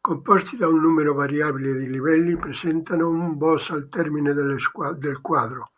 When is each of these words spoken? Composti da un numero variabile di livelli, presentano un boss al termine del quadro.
Composti 0.00 0.56
da 0.56 0.68
un 0.68 0.78
numero 0.78 1.14
variabile 1.14 1.76
di 1.76 1.90
livelli, 1.90 2.36
presentano 2.36 3.08
un 3.08 3.36
boss 3.36 3.70
al 3.70 3.88
termine 3.88 4.32
del 4.34 4.56
quadro. 5.20 5.72